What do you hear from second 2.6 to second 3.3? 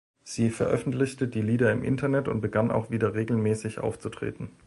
auch wieder